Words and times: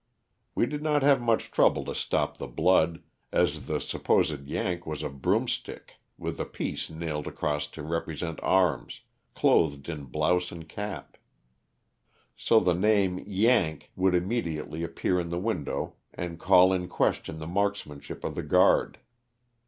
We 0.55 0.65
did 0.65 0.81
not 0.81 1.03
have 1.03 1.21
much 1.21 1.51
trouble 1.51 1.85
to 1.85 1.93
stop 1.93 2.37
the 2.37 2.47
blood, 2.47 3.03
as 3.31 3.67
the 3.67 3.79
supposed 3.79 4.31
'^ 4.33 4.47
Yank" 4.49 4.83
was 4.87 5.03
a 5.03 5.09
broom 5.11 5.47
stick 5.47 5.97
with 6.17 6.39
a 6.39 6.45
piece 6.45 6.89
nailed 6.89 7.27
across 7.27 7.67
to 7.67 7.83
represent 7.83 8.39
arms, 8.41 9.01
clothed 9.35 9.87
in 9.89 10.05
blouse 10.05 10.51
and 10.51 10.67
cap; 10.67 11.17
so 12.35 12.59
the 12.59 12.81
same 12.81 13.19
*' 13.19 13.27
Yank" 13.43 13.91
would 13.95 14.13
immedi 14.15 14.55
LOSS 14.57 14.65
OF 14.65 14.71
THE 14.71 14.79
SULTANA. 14.79 14.79
75 14.79 14.79
ately 14.79 14.85
appear 14.85 15.19
in 15.19 15.29
the 15.29 15.37
window 15.37 15.93
and 16.15 16.39
call 16.39 16.73
in 16.73 16.87
question 16.87 17.37
the 17.37 17.45
marksmanship 17.45 18.23
of 18.23 18.33
the 18.33 18.41
guard. 18.41 18.97